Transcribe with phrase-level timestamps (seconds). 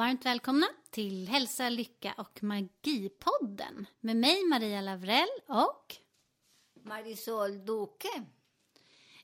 [0.00, 5.96] Varmt välkomna till Hälsa, Lycka och Magipodden med mig Maria Lavrell och
[6.84, 8.24] Marisol Duque.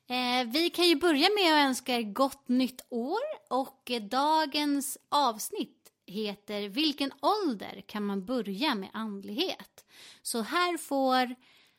[0.07, 5.93] eh, vi kan ju börja med att önska er gott nytt år och dagens avsnitt
[6.07, 9.85] heter Vilken ålder kan man börja med andlighet?
[10.23, 11.35] Så här får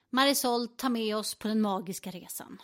[0.09, 2.61] Marisol ta med oss på den magiska resan.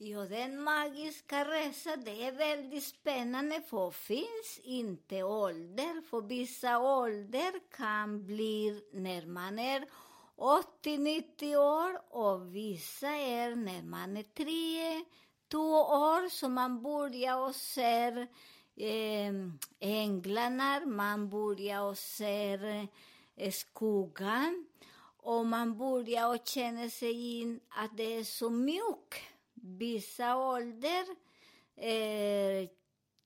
[0.00, 6.02] Ja, den magiska resan, det är väldigt spännande för finns inte ålder.
[6.02, 9.84] För vissa ålder kan bli när man är
[10.36, 15.04] 80-90 år och vissa är när man är 3
[15.48, 18.28] 2 år så man börjar och ser
[18.76, 19.32] eh,
[19.80, 22.88] änglarna, man börjar och ser
[23.36, 24.66] eh, skuggan
[25.16, 29.37] och man börjar och känner sig in att det är så mjukt.
[29.68, 31.06] Vissa ålder
[31.76, 32.68] eh,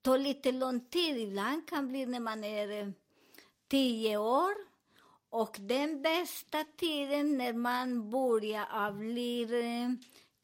[0.02, 1.18] tar lite lång tid.
[1.18, 2.88] Ibland kan bli när man är eh,
[3.68, 4.54] tio år.
[5.30, 9.90] Och den bästa tiden när man börjar av eh,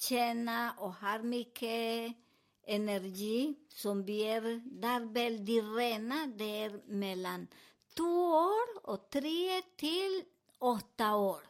[0.01, 2.17] känna och har mycket
[2.67, 4.41] energi som vi är
[4.81, 7.47] där väldigt rena, det är mellan
[7.97, 10.23] två år och tre till
[10.59, 11.41] åtta år.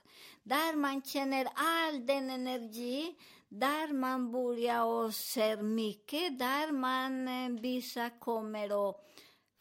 [0.42, 3.14] Där man känner all den energi,
[3.48, 9.04] där man börjar och ser mycket, där man eh, vissa kommer och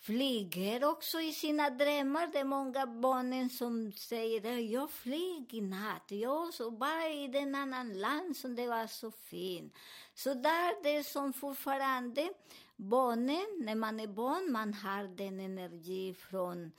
[0.02, 2.28] flyger också i sina drömmar.
[2.28, 7.56] Det är många barnen som säger jag flög i natt, jag så bara i den
[7.56, 9.74] annan land som det var så fint.
[10.14, 12.30] Så där det är som fortfarande
[12.76, 16.72] barnen, när man är barn, man har den energi från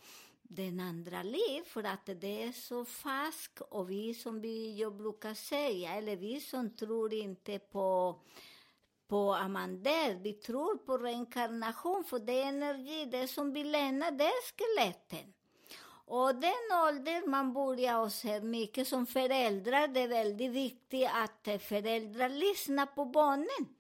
[0.48, 5.34] den andra liv för att det är så fast och vi som vi, jag brukar
[5.34, 8.20] säga, eller vi som tror inte på
[9.08, 14.24] på Amander, vi tror på reinkarnation för det är energi, det som vi lämnar, det
[14.24, 15.32] är skeletten.
[16.10, 21.62] Och den ålder man börjar och se mycket som föräldrar, det är väldigt viktigt att
[21.62, 23.74] föräldrar lyssnar på barnen.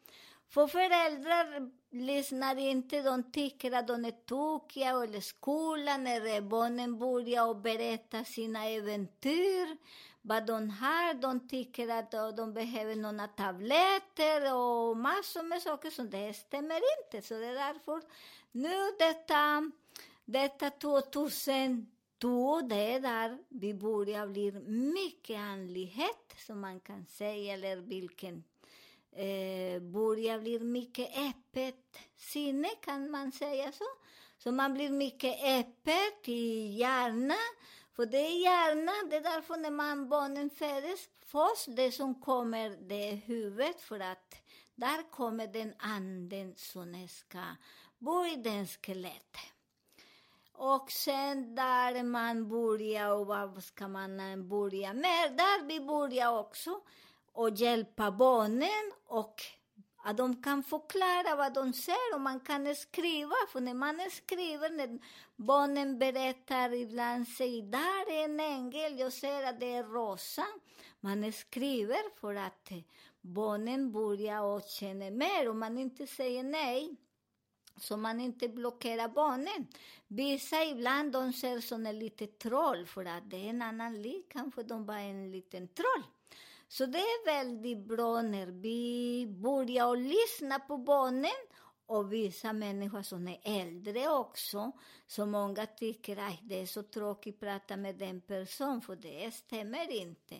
[0.48, 7.48] För föräldrar lyssnar inte, de tycker att de är tokiga, eller skolan, när barnen börjar
[7.48, 9.76] och berätta sina äventyr,
[10.22, 16.02] vad de har, de tycker att de behöver några tabletter och massor med saker så
[16.02, 17.26] det stämmer inte.
[17.26, 18.02] Så det är därför
[18.52, 19.70] nu detta,
[20.24, 24.52] detta 2002, det är där vi börjar bli
[24.92, 28.44] mycket andlighet, som man kan säga, eller vilken
[29.18, 33.84] eh, börjar bli mycket öppet sinne, kan man säga så.
[34.38, 37.54] Så man blir mycket öppet i hjärnan,
[37.96, 42.70] för det är hjärnan, det är därför när man, barnen föds, först det som kommer
[42.88, 44.34] det är huvudet, för att
[44.74, 47.42] där kommer den anden som ska
[47.98, 49.52] bo i den skelettet.
[50.52, 55.36] Och sen där man börjar, och vad ska man börja med?
[55.36, 56.80] Där vi börjar också
[57.38, 59.42] och hjälpa barnen och
[59.96, 63.34] att de kan förklara vad de ser och man kan skriva.
[63.52, 64.98] För när man skriver, när
[65.36, 70.46] barnen berättar ibland, säger där är en ängel, jag ser att det är rosa.
[71.00, 72.70] Man skriver för att
[73.20, 76.96] barnen börjar och känner mer och man inte säger nej.
[77.80, 79.66] Så man inte blockerar barnen.
[80.08, 84.22] Vissa ibland de ser som en liten troll för att det är en annan liv,
[84.28, 86.04] kanske de bara är en liten troll.
[86.68, 91.30] Så det är väldigt bra när vi börjar lyssna på barnen
[91.86, 94.72] och vissa människor som är äldre också,
[95.06, 99.34] så många tycker att det är så tråkigt att prata med den personen, för det
[99.34, 100.34] stämmer inte.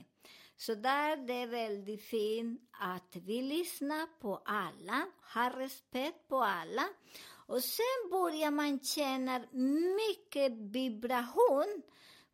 [0.56, 6.84] Så där det är väldigt fint att vi lyssnar på alla, har respekt på alla.
[7.46, 9.38] Och sen börjar man känna
[9.96, 11.82] mycket vibration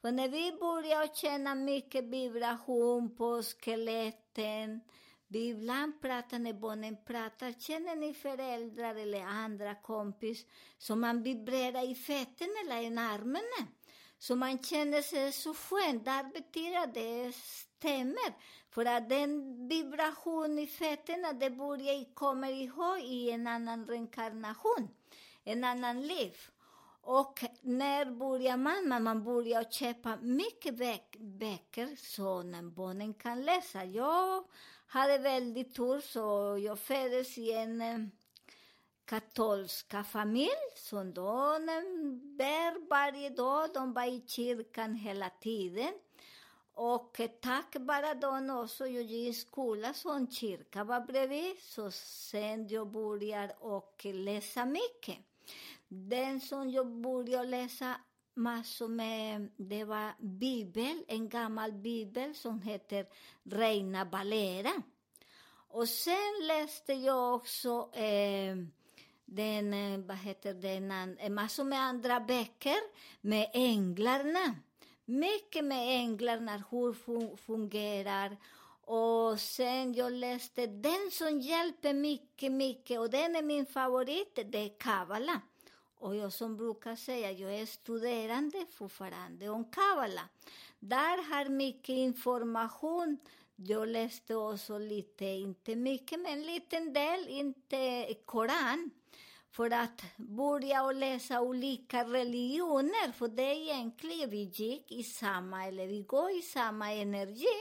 [0.04, 4.80] för när vi börjar känna mycket vibration på skeletten,
[5.28, 7.52] Vi ibland pratar när barnen pratar.
[7.52, 10.46] Känner ni föräldrar eller andra kompis
[10.78, 13.70] som man vibrerar i fötterna eller i armarna?
[14.18, 16.02] Så man känner sig så skön.
[16.02, 18.30] Där betyder det stämmer.
[18.70, 24.88] För att den vibration i fötterna, det börjar komma ihåg i en annan reinkarnation,
[25.44, 26.36] en annan liv.
[27.06, 29.02] Och när börjar man?
[29.02, 30.74] Man börjar köpa mycket
[31.18, 33.84] böcker så när barnen kan läsa.
[33.84, 34.44] Jag
[34.86, 37.98] hade väldigt tur, så jag föddes i en eh,
[39.04, 40.50] katolska familj.
[40.76, 41.66] Så de
[42.36, 45.92] bär varje dag, de var i kyrkan hela tiden.
[46.74, 51.58] Och tack vare dem också, jag gick i skola, så en kyrka var bredvid.
[51.60, 55.18] Så sen jag började och läsa mycket.
[55.88, 57.96] Den som jag började läsa
[58.34, 63.06] massor med, det var bibel, en gammal bibel som heter
[63.42, 64.82] Reina Valera.
[65.68, 68.56] Och sen läste jag också eh,
[69.24, 72.78] den, vad heter den, eh, massor med andra böcker
[73.20, 74.54] med änglarna.
[75.04, 78.36] Mycket med änglarna, hur fun fungerar.
[78.86, 84.58] Och sen jag läste den som hjälper mycket, mycket, och den är min favorit, det
[84.58, 85.40] är Kavala.
[86.04, 90.28] Och jag som brukar säga, jag är studerande fortfarande om Kabbala.
[90.78, 93.18] Där har mycket information.
[93.56, 98.90] Jag läste också lite, inte mycket, men en liten del, inte Koran.
[99.50, 105.66] För att börja och läsa olika religioner, för det är egentligen vi gick i samma,
[105.66, 107.56] eller vi går i samma energi.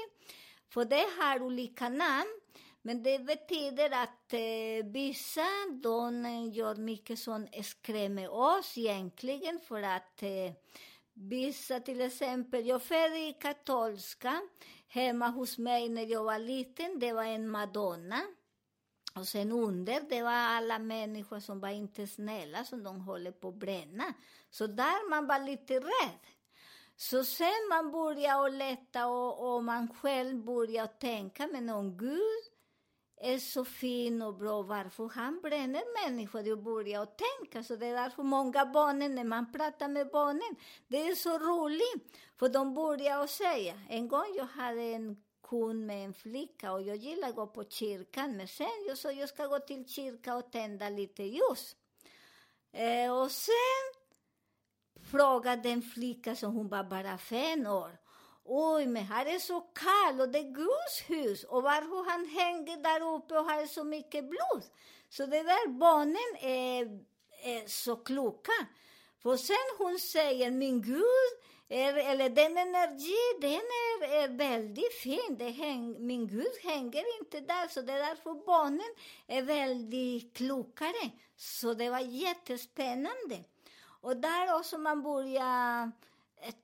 [0.70, 2.43] För det har olika namn.
[2.86, 5.46] Men det betyder att eh, vissa
[5.84, 10.52] de gör mycket som skrämmer oss egentligen för att eh,
[11.14, 14.42] vissa till exempel, jag föddes i katolska,
[14.88, 18.22] hemma hos mig när jag var liten, det var en madonna.
[19.16, 23.48] Och sen under, det var alla människor som var inte snälla, som de håller på
[23.48, 24.14] att bränna.
[24.50, 26.20] Så där man var lite rädd.
[26.96, 32.53] Så sen man började och leta och, och man själv började tänka, men om Gud
[33.24, 36.42] är så fin och bra, varför han bränner människor?
[36.48, 40.56] Jag börjar tänka, så det är därför många barnen, när man pratar med barnen,
[40.88, 45.86] det är så roligt, för de börjar att säga, en gång jag hade en kund
[45.86, 49.30] med en flicka och jag gillar att gå på kyrkan, men sen jag sa jag
[49.30, 51.76] ska gå till kyrkan och tända lite ljus.
[52.72, 54.04] Eh, och sen
[55.12, 57.98] frågade en flicka som hon var bara fem år,
[58.46, 61.44] Oj, men här är så kallt och det är Guds hus.
[61.44, 64.64] Och varför han hänger där uppe och har så mycket blod?
[65.10, 67.00] Så det där barnen är,
[67.44, 68.52] är så kloka.
[69.22, 71.34] För sen hon säger, min Gud,
[71.70, 75.36] är, eller den energi, den är, är väldigt fin.
[75.40, 78.96] Det häng, min Gud hänger inte där, så det är därför barnen
[79.28, 81.10] är väldigt klokare.
[81.36, 83.44] Så det var jättespännande.
[84.02, 85.92] Och där också man börjar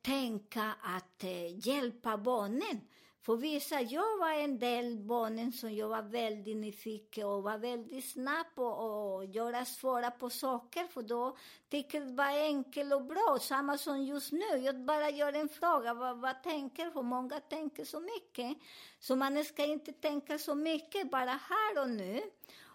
[0.02, 2.82] tänka att eh, hjälpa barnen.
[3.22, 8.06] För vissa, jag var en del barnen som jag var väldigt nyfiken och var väldigt
[8.06, 11.38] snabb och, och göra svåra på saker, för då
[11.70, 13.38] tycker det var enkelt och bra.
[13.42, 17.86] Samma som just nu, jag bara gör en fråga, vad, vad tänker För många tänker
[17.86, 18.58] så mycket.
[19.00, 22.22] Så man ska inte tänka så mycket, bara här och nu.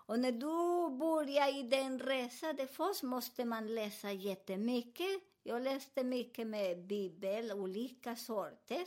[0.07, 6.05] Och när du börjar i den resan, det först måste man läsa jättemycket jag läste
[6.05, 8.83] mycket med Bibel, olika sorter.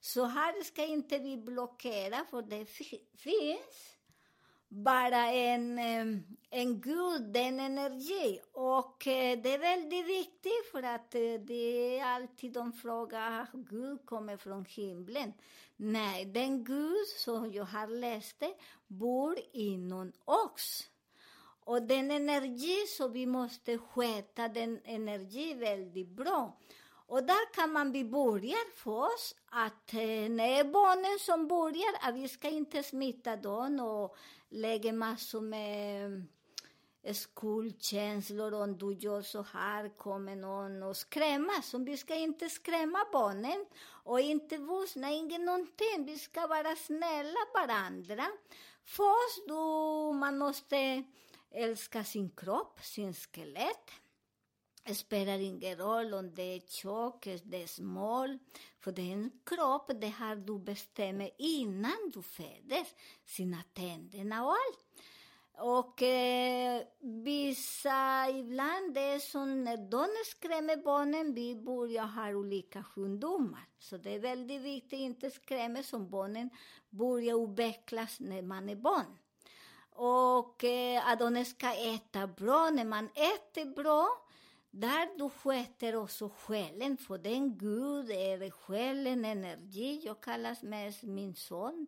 [0.00, 2.66] Så här ska inte vi blockera, för det
[3.18, 3.94] finns
[4.68, 5.78] bara en,
[6.50, 8.40] en Gud, en energi.
[8.52, 13.46] Och eh, det är väldigt viktigt, för att eh, det är alltid de frågar, ah,
[13.52, 15.32] Gud kommer från himlen.
[15.76, 18.42] Nej, den Gud som jag har läst
[18.86, 20.88] bor inom oss.
[21.64, 26.56] Och den energi som vi måste sköta, den energi väldigt bra.
[27.06, 32.14] Och där kan man vi börjar för oss att eh, när barnen som börjar, att
[32.14, 34.16] vi ska inte smitta dem och
[34.48, 36.26] lägga massor med
[37.02, 41.62] eh, skuldkänslor, om du gör så här kommer någon och skrämma.
[41.62, 43.66] Så vi ska inte skrämma barnen
[44.04, 46.04] och inte vuxna, ingen någonting.
[46.06, 48.26] Vi ska vara snälla varandra.
[48.84, 51.04] Först då man måste
[51.54, 53.90] älskar sin kropp, sin skelett.
[54.86, 58.38] Det spelar ingen roll om det är tjockt, det är smal,
[58.80, 62.94] för det är en kropp, det har du bestämt innan du föddes,
[63.24, 64.84] sina tänderna och allt.
[65.58, 72.82] Och eh, vissa, ibland det är som när de skrämmer barnen, vi börjar ha olika
[72.82, 73.68] sjukdomar.
[73.78, 76.50] Så det är väldigt viktigt att inte skrämma som barnen
[76.90, 79.18] börjar utvecklas när man är barn.
[79.94, 82.70] Och eh, att de ska äta bra.
[82.70, 84.08] När man äter bra,
[84.70, 90.00] där du sköter också själen, för den Gud är själen, energi.
[90.04, 91.86] Jag kallas mest min son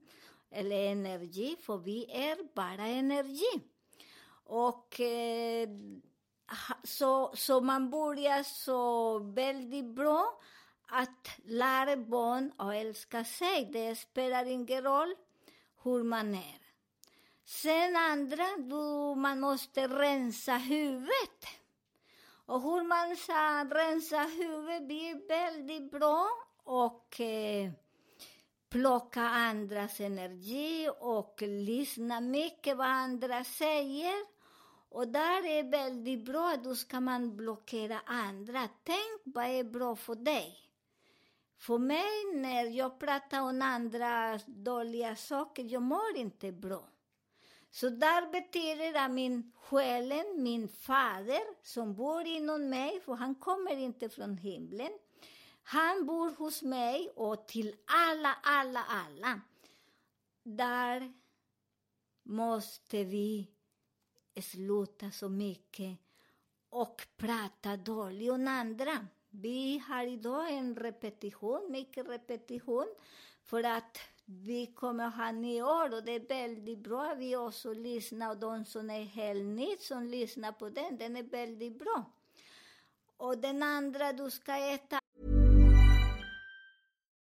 [0.51, 3.61] eller energi, för vi är bara energi.
[4.45, 5.69] Och eh,
[6.85, 10.41] så, så man börjar så väldigt bra
[10.89, 13.69] att lära barn att älska sig.
[13.73, 15.15] Det spelar ingen roll
[15.83, 16.66] hur man är.
[17.49, 21.45] Sen andra, du, man måste rensa huvudet.
[22.47, 26.29] Och hur man ska rensa huvudet blir väldigt bra
[26.65, 27.71] och eh,
[28.69, 34.15] plocka andras energi och lyssna mycket vad andra säger.
[34.89, 38.69] Och där är väldigt bra, då ska man blockera andra.
[38.85, 40.59] Tänk vad är bra för dig.
[41.59, 46.89] För mig, när jag pratar om andra dåliga saker, jag mår inte bra.
[47.77, 53.35] Så där betyder det att min själen, min fader, som bor inom mig, för han
[53.35, 54.93] kommer inte från himlen,
[55.63, 59.41] han bor hos mig och till alla, alla, alla.
[60.43, 61.13] Där
[62.23, 63.51] måste vi
[64.43, 65.99] sluta så mycket
[66.71, 69.07] och prata dåligt om andra.
[69.31, 72.95] Vi har idag en repetition, mycket repetition,
[73.43, 78.37] för att vi kommer ha nyår och det är väldigt bra vi också lyssnar och
[78.37, 82.05] de som är helt nytt som lyssnar på den, den är väldigt bra.
[83.17, 84.99] Och den andra du ska äta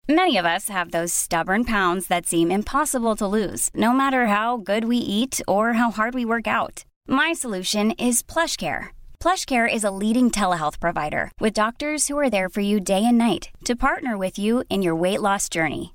[0.07, 4.57] Many of us have those stubborn pounds that seem impossible to lose, no matter how
[4.57, 6.85] good we eat or how hard we work out.
[7.07, 8.89] My solution is plush PlushCare.
[9.19, 13.17] PlushCare is a leading telehealth provider with doctors who are there for you day and
[13.17, 15.94] night to partner with you in your weight loss journey.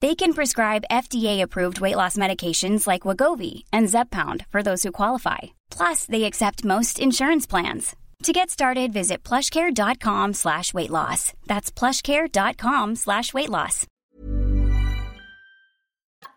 [0.00, 5.54] They can prescribe FDA-approved weight loss medications like Wagovi and Zepbound for those who qualify.
[5.70, 7.94] Plus, they accept most insurance plans.
[8.24, 11.32] To get started, visit plushcare.com slash weight loss.
[11.46, 13.86] That's plushcare.com slash weight loss.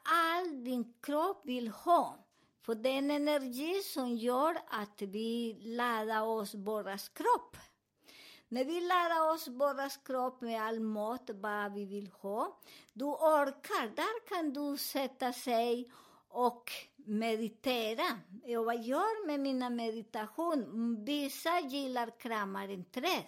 [0.05, 0.85] All din.
[2.65, 5.55] För den energi som gör att vi.
[8.49, 12.59] När vi laddar oss våras kropp med all mat, vad vi vill ha,
[12.93, 15.91] du orkar, där kan du sätta sig
[16.27, 18.19] och meditera.
[18.57, 20.95] Och vad gör med mina meditation?
[21.05, 23.23] Vissa gillar kramar en träd.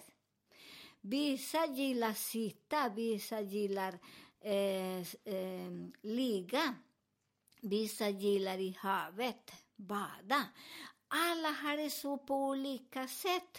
[1.00, 3.98] Vissa gillar sitta, vissa gillar
[4.40, 5.00] eh,
[5.34, 5.70] eh,
[6.02, 6.74] ligga.
[7.60, 10.44] Vissa gillar i havet, bada.
[11.08, 13.58] Alla har det så på olika sätt.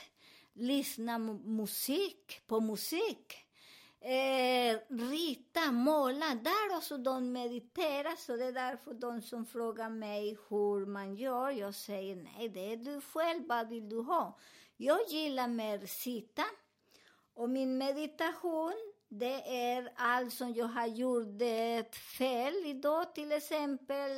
[0.54, 3.36] Lyssna musik, på musik.
[4.04, 8.16] Eh, rita, måla, där också de mediterar.
[8.16, 12.74] Så det är därför de som frågar mig hur man gör, jag säger nej, det
[12.74, 14.38] är du själv, vad vill du ha?
[14.78, 16.44] Jag gillar mer sitta.
[17.34, 24.18] Och min meditation, det är allt som jag har gjort ett fel idag, till exempel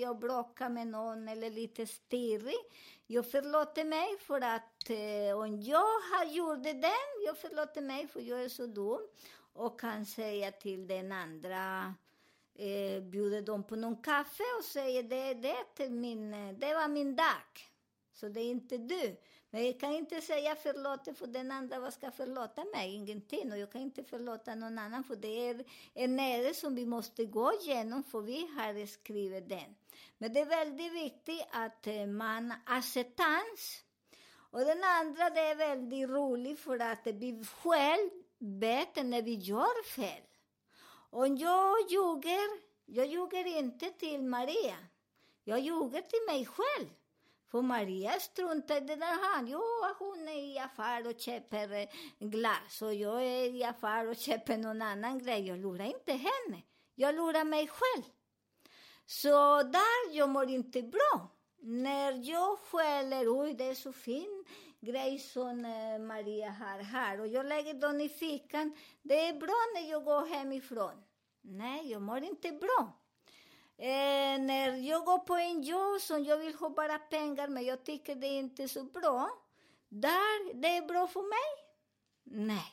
[0.00, 2.60] jag bråkar med någon eller lite stirrig.
[3.12, 6.92] Jag förlåter mig för att eh, om jag har gjort det,
[7.26, 9.00] jag förlåter mig för jag är så dum
[9.52, 11.94] och kan säga till den andra,
[12.54, 17.70] eh, bjuder dem på någon kaffe och säger det, det, min, det var min dag,
[18.12, 19.16] så det är inte du.
[19.50, 22.94] Men jag kan inte säga förlåt för den andra, vad ska förlåta mig?
[22.94, 23.52] Ingenting.
[23.52, 25.64] Och jag kan inte förlåta någon annan, för det är
[25.94, 29.74] en ära som vi måste gå igenom, för vi har skrivit den.
[30.18, 33.84] Men det är väldigt viktigt att eh, man acceptans.
[34.50, 39.84] Och den andra, det är väldigt roligt för att vi själv vet när vi gör
[39.84, 40.22] fel.
[41.10, 44.76] Om jag ljuger, jag ljuger inte till Maria.
[45.44, 46.88] Jag ljuger till mig själv.
[47.50, 49.48] För Maria struntar i det där han.
[49.48, 49.62] Jo,
[49.98, 54.56] hon är i affär och köper eh, glass och jag är i affär och köper
[54.56, 55.46] någon annan grej.
[55.46, 56.62] Jag lurar inte henne.
[56.94, 58.04] Jag lurar mig själv.
[59.06, 61.28] Så där, jag mår inte bra.
[61.64, 64.44] när jag skäller, oj det är så fin
[64.80, 69.56] grej som eh, Maria har här och jag lägger den i fickan, det är bra
[69.74, 71.04] när jag går hemifrån.
[71.40, 72.92] Nej, jag mår inte bra.
[73.76, 77.84] Eh, när jag går på en jobb som jag vill ha bara pengar, men jag
[77.84, 79.30] tycker det är inte så bra,
[79.88, 81.64] där det är bra för mig?
[82.24, 82.72] Nej.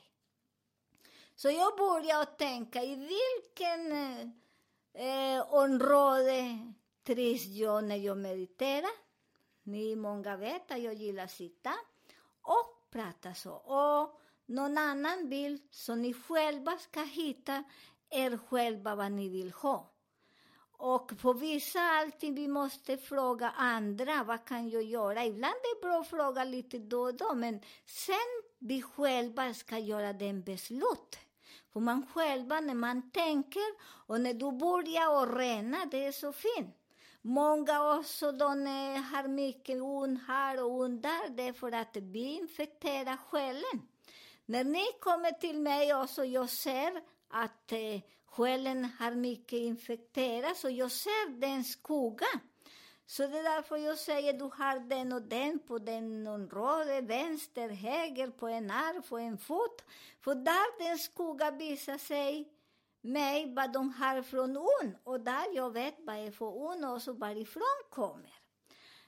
[1.35, 4.29] Så jag börjar tänka, i vilken eh,
[4.93, 6.59] eh, område
[7.03, 8.91] trivs jag när jag mediterar?
[9.63, 11.73] Ni många vet att jag gillar att sitta
[12.41, 13.51] och prata så.
[13.51, 17.63] Och någon annan bild så ni själva ska hitta
[18.09, 19.91] er själva vad ni vill ha.
[20.81, 25.25] Och på vissa allting vi måste fråga andra, vad kan jag göra?
[25.25, 29.77] Ibland är det bra att fråga lite då och då, men sen vi själva ska
[29.77, 31.17] göra den beslut.
[31.73, 33.63] För man själva, när man tänker
[34.07, 36.75] och när du börjar att rena, det är så fint.
[37.21, 38.65] Många också de
[39.11, 43.87] har mycket ont här och ont där, det är för att vi infekterar själen.
[44.45, 50.69] När ni kommer till mig också, jag ser att eh, själen har mycket infekterat, så
[50.69, 52.27] jag ser den skugga.
[53.09, 57.69] Så det är därför jag säger du har den och den på den område, vänster,
[57.69, 59.83] höger, på en arm, på en fot.
[60.19, 62.53] För där den skugga visar sig
[63.01, 67.01] mig vad de har från on och där jag vet vad är för on och
[67.01, 68.33] så varifrån kommer.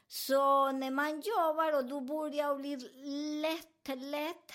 [0.08, 2.76] Så när man jobbar och du börjar bli
[3.42, 4.52] lätt, lätt,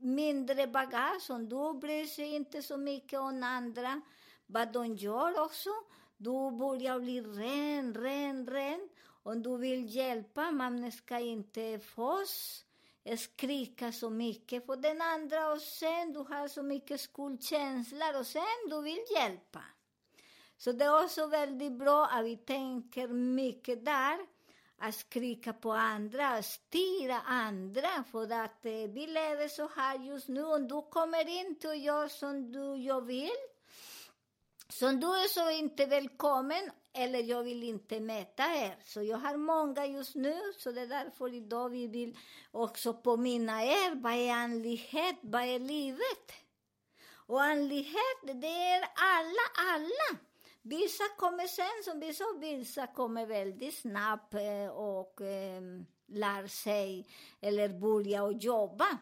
[0.00, 4.00] mindre bagage, och du bryr sig inte så mycket om andra,
[4.46, 5.70] vad de gör också,
[6.22, 8.88] du börjar bli ren, ren, ren.
[9.22, 12.64] Om du vill hjälpa, man ska inte fås
[13.18, 18.68] skrika så mycket på den andra och sen du har så mycket skuldkänslor och sen
[18.70, 19.62] du vill hjälpa.
[20.56, 24.18] Så det är också väldigt bra att vi tänker mycket där,
[24.78, 30.28] att skrika på andra, att styra andra, för att eh, vi lever så här just
[30.28, 30.44] nu.
[30.44, 33.40] Om du kommer inte och gör som du, jag vill,
[34.70, 38.76] så du är så inte välkommen eller jag vill inte mäta er.
[38.84, 42.16] Så jag har många just nu, så det är därför idag vi vill
[42.50, 46.32] också påminna er, vad är andlighet, vad är livet?
[47.12, 50.20] Och andlighet, det är alla, alla.
[50.62, 55.62] Vissa kommer sen, som vi sa, vissa kommer väldigt snabbt eh, och eh,
[56.06, 57.06] lär sig
[57.40, 58.98] eller börjar och jobba.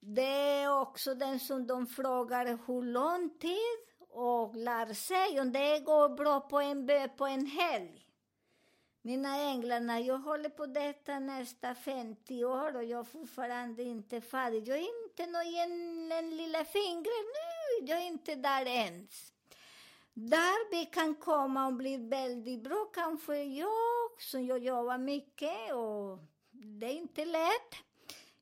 [0.00, 3.85] Det är också den som de frågar hur lång tid
[4.16, 8.06] och lär sig om det går bra på en, på en helg.
[9.02, 14.68] Mina änglar, jag håller på detta nästa 50 år och jag är fortfarande inte färdig.
[14.68, 19.32] Jag är inte någon en lilla fingret nu, jag är inte där ens.
[20.14, 26.18] Där vi kan komma och bli väldigt bra, kanske jag, som jag jobbar mycket och
[26.50, 27.74] det är inte lätt.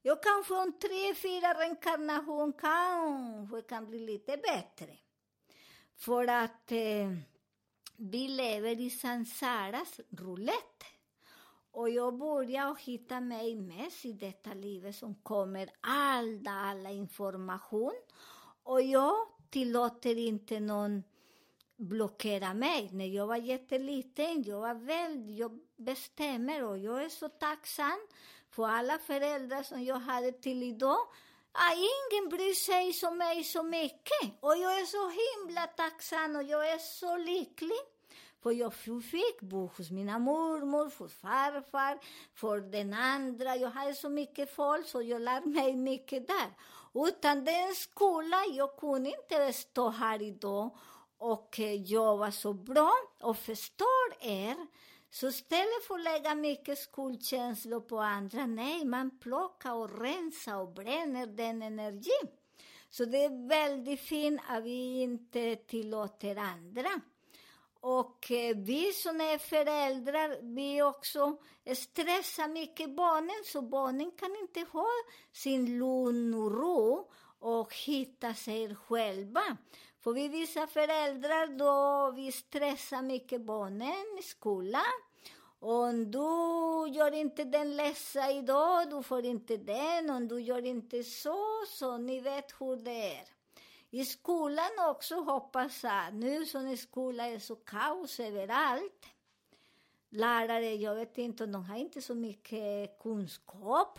[0.02, 5.03] Jag kanske om tre, fyra reinkarnation kanske kan bli lite bättre.
[5.96, 7.11] För att eh,
[7.96, 10.87] vi lever i sansaras roulette.
[11.70, 17.94] Och jag börjar hitta mig mest i detta livet som kommer all, alla information.
[18.62, 19.14] Och jag
[19.50, 21.02] tillåter inte någon
[21.76, 22.88] blockera mig.
[22.92, 27.98] När jag var jätteliten, jag var väldigt, jag bestämmer och jag är så tacksam
[28.50, 30.98] för alla föräldrar som jag hade till idag
[31.56, 34.24] Ah, ingen bryr sig som mig så mycket.
[34.40, 37.78] Och jag är så himla tacksam och jag är så lycklig.
[38.42, 38.74] För jag
[39.10, 41.98] fick bo hos mina mormor, hos farfar,
[42.34, 43.56] för den andra.
[43.56, 46.50] Jag hade så mycket folk så jag lär mig mycket där.
[46.94, 50.70] Utan den skolan, jag kunde inte stå här idag
[51.18, 52.92] och eh, jobba så bra.
[53.20, 54.56] Och förstår er,
[55.14, 60.72] så istället för att lägga mycket skuldkänslor på andra, nej, man plockar och rensar och
[60.72, 62.29] bränner den energin.
[62.90, 67.00] Så det är väldigt fint att vi inte tillåter andra.
[67.81, 74.37] Och eh, vi som är föräldrar, vi också eh, stressar mycket barnen, så barnen kan
[74.37, 74.88] inte ha
[75.33, 79.57] sin lugn och ro och hitta sig själva.
[80.04, 85.00] För vi vissa föräldrar då vi stressar mycket barnen i skolan.
[85.58, 86.18] Om du
[86.92, 90.10] gör inte den läsa idag, du får inte den.
[90.10, 91.38] Om du gör inte så,
[91.68, 93.28] så ni vet hur det är.
[93.90, 99.06] I skolan också hoppas jag, nu som skolan är så kaos överallt.
[100.10, 103.98] Lärare, jag vet inte, de har inte så mycket kunskap.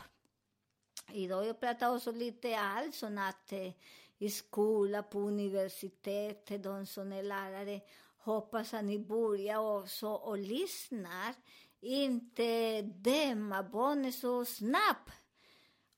[1.12, 3.72] Idag jag pratar också lite alls så att eh,
[4.18, 7.82] i skola, på universitetet, de som är lärare,
[8.18, 11.34] hoppas att ni börjar också och lyssnar
[11.82, 15.12] inte döma barnet så snabbt.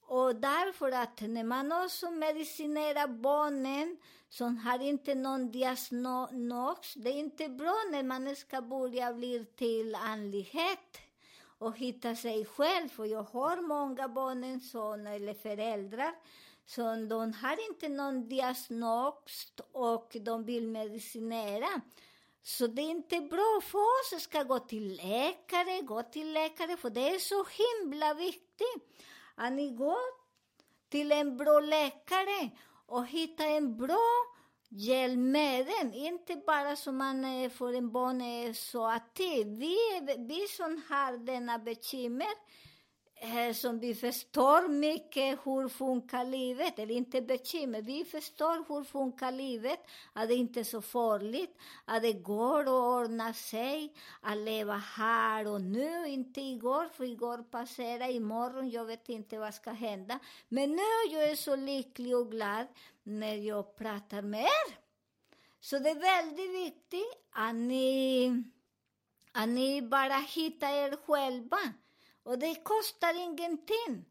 [0.02, 3.98] Och därför att när man också medicinerar barnen
[4.30, 9.96] som har inte någon diagnos, det är inte bra när man ska börja bli till
[9.96, 10.98] andlighet
[11.58, 12.90] och hitta sig själv.
[12.90, 14.44] För jag har många barn
[15.08, 16.14] eller föräldrar
[16.68, 21.82] så de har inte någon diagnos och de vill medicinera.
[22.44, 24.14] Så det är inte bra för oss.
[24.16, 29.04] Att ska gå till läkare, gå till läkare, för det är så himla viktigt.
[29.36, 30.28] Att ni går
[30.90, 32.50] till en bra läkare
[32.86, 34.10] och hittar en bra
[34.70, 39.78] hjälpmedel, inte bara som man eh, får en barn är så att vi,
[40.18, 42.34] vi som har denna bekymmer,
[43.20, 49.32] Eh, som vi förstår mycket hur funkar livet, eller inte bekymmer, vi förstår hur funkar
[49.32, 49.80] livet,
[50.14, 55.48] att det inte är så farligt, att det går att ordna sig, att leva här
[55.48, 60.20] och nu, inte igår, för igår passerar, imorgon, jag vet inte vad ska hända.
[60.48, 62.68] Men nu jag är så lycklig och glad
[63.04, 64.78] när jag pratar med er.
[65.60, 68.44] Så det är väldigt viktigt att ni,
[69.32, 71.58] att ni bara hittar er själva
[72.28, 74.06] och det kostar ingenting.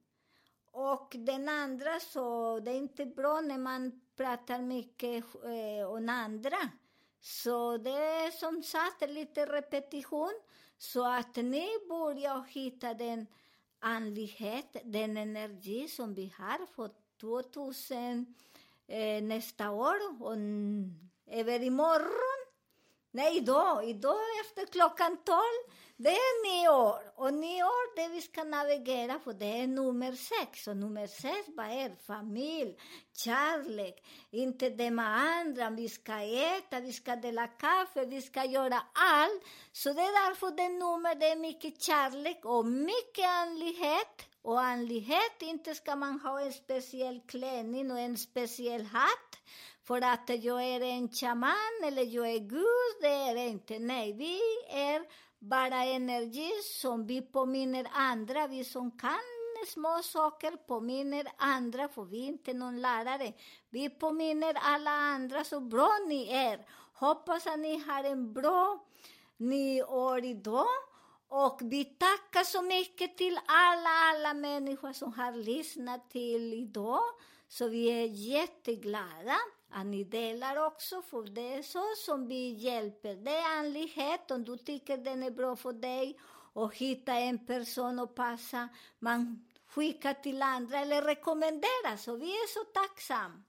[0.71, 6.57] Och den andra så, det är inte bra när man pratar mycket eh, om andra.
[7.21, 10.33] Så det är som sagt lite repetition,
[10.79, 13.27] så att ni börjar hitta den
[13.79, 18.35] andlighet, den energi som vi har för 2000
[18.87, 20.37] eh, nästa år och
[21.27, 22.47] över imorgon.
[23.11, 29.19] Nej, idag, idag efter klockan tolv det är nyår och nyår det vi ska navigera
[29.19, 32.77] på det är nummer sex och nummer sex vad är familj,
[33.17, 36.13] kärlek, inte det med andra, vi ska
[36.57, 39.43] äta, vi ska dela kaffe, vi ska göra allt.
[39.73, 44.23] Så det är därför det nummer det är mycket kärlek och mycket andlighet.
[44.43, 49.39] Och andlighet, inte ska man ha en speciell klänning och en speciell hatt
[49.87, 53.79] för att jag är en shaman eller jag är Gud, det är inte.
[53.79, 61.27] Nej, vi är bara energi som vi påminner andra, vi som kan små saker påminner
[61.37, 63.33] andra, för vi är inte någon lärare.
[63.71, 66.67] Vi påminner alla andra så bra ni är.
[66.93, 68.85] Hoppas att ni har en bra
[69.37, 70.67] nyår idag.
[71.29, 77.03] Och vi tackar så mycket till alla, alla människor som har lyssnat till idag.
[77.49, 79.37] Så vi är jätteglada
[79.71, 83.15] att ni delar också, för det är så som vi hjälper.
[83.15, 86.19] Det är andlighet, om du tycker den är bra för dig
[86.53, 92.49] och hitta en person och passa, man skickar till andra eller rekommenderar, så vi är
[92.49, 93.43] så tacksamma.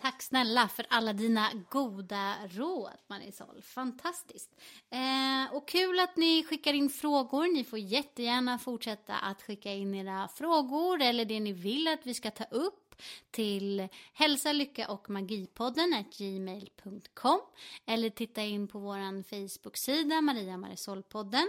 [0.00, 3.62] Tack snälla för alla dina goda råd, Marisol.
[3.62, 4.50] Fantastiskt.
[4.90, 7.54] Eh, och kul att ni skickar in frågor.
[7.54, 12.14] Ni får jättegärna fortsätta att skicka in era frågor eller det ni vill att vi
[12.14, 12.83] ska ta upp
[13.30, 17.40] till hälsa, lycka och magipodden gmail.com
[17.86, 21.46] eller titta in på vår Facebook-sida Maria Marisol-podden.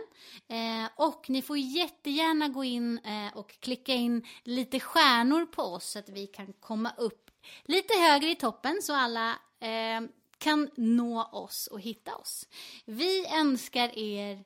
[0.47, 5.89] Eh, och ni får jättegärna gå in eh, och klicka in lite stjärnor på oss
[5.89, 7.31] så att vi kan komma upp
[7.63, 9.29] lite högre i toppen så alla
[9.59, 10.01] eh,
[10.37, 12.47] kan nå oss och hitta oss.
[12.85, 14.43] Vi önskar er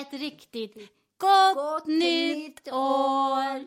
[0.00, 0.74] ett riktigt
[1.18, 3.66] gott, gott nytt år!